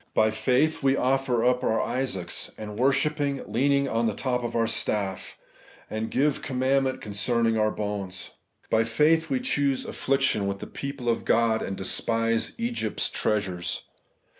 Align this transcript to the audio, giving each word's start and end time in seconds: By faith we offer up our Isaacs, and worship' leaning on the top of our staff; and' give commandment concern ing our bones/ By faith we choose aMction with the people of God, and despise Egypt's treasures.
By 0.15 0.31
faith 0.31 0.81
we 0.81 0.95
offer 0.97 1.45
up 1.45 1.63
our 1.63 1.79
Isaacs, 1.79 2.49
and 2.57 2.79
worship' 2.79 3.19
leaning 3.47 3.87
on 3.87 4.07
the 4.07 4.15
top 4.15 4.43
of 4.43 4.55
our 4.55 4.65
staff; 4.65 5.37
and' 5.91 6.09
give 6.09 6.41
commandment 6.41 7.01
concern 7.01 7.45
ing 7.45 7.55
our 7.55 7.69
bones/ 7.69 8.31
By 8.71 8.83
faith 8.83 9.29
we 9.29 9.39
choose 9.41 9.85
aMction 9.85 10.47
with 10.47 10.57
the 10.57 10.65
people 10.65 11.07
of 11.07 11.23
God, 11.23 11.61
and 11.61 11.77
despise 11.77 12.53
Egypt's 12.57 13.09
treasures. 13.11 13.83